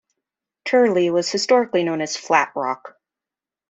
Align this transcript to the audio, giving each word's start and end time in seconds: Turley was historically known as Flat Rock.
Turley 0.65 1.11
was 1.11 1.29
historically 1.29 1.83
known 1.83 2.01
as 2.01 2.17
Flat 2.17 2.51
Rock. 2.55 2.97